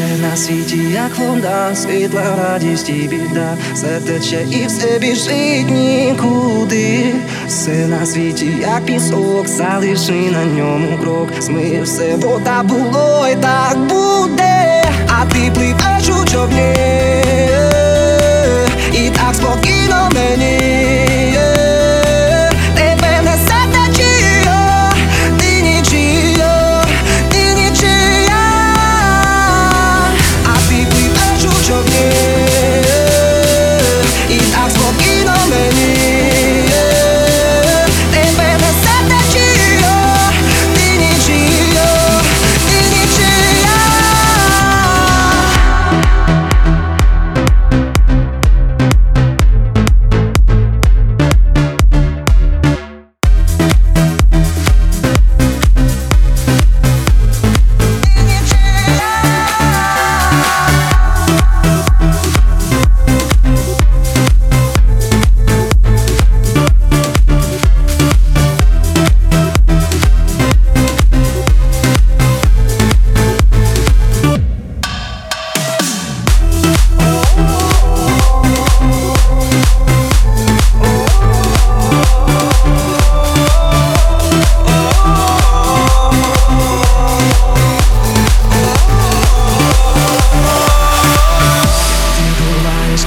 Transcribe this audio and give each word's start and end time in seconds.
Все 0.00 0.16
на 0.16 0.36
світі, 0.36 0.78
як 0.92 1.18
вода, 1.18 1.74
світла, 1.74 2.22
радість 2.38 2.88
і 2.88 2.92
біда, 2.92 3.56
все 3.74 4.00
тече 4.06 4.46
і 4.50 4.66
все 4.66 4.98
біжить 4.98 5.70
нікуди. 5.70 7.14
Все 7.46 7.86
на 7.86 8.06
світі, 8.06 8.56
як 8.60 8.84
пісок, 8.84 9.48
залиши 9.48 10.30
на 10.30 10.44
ньому 10.44 10.98
крок. 10.98 11.28
Змиє 11.40 11.82
все, 11.82 12.16
бо 12.22 12.40
та 12.44 12.62
було 12.62 13.28
і 13.32 13.36
так 13.36 13.78
буде. 13.78 14.09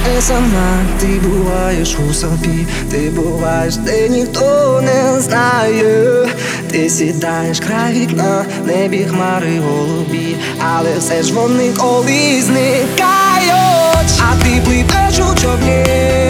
Не 0.06 0.22
сама, 0.22 0.78
ти 1.00 1.06
буваєш 1.06 1.96
у 2.10 2.14
собі, 2.14 2.66
ти 2.90 3.10
буваєш, 3.10 3.76
де 3.76 4.08
ніхто 4.08 4.80
не 4.84 5.20
знає. 5.20 6.26
Ти 6.70 6.90
сідаєш 6.90 7.60
край 7.60 7.92
вікна, 7.92 8.44
небі 8.66 9.06
хмари 9.10 9.60
голубі, 9.60 10.36
але 10.74 10.98
все 10.98 11.22
ж 11.22 11.34
вони 11.34 11.72
колись 11.72 12.44
зникають, 12.44 14.20
а 14.20 14.44
ти 14.44 14.60
пливеш 14.64 15.18
у 15.18 15.40
човні. 15.40 16.23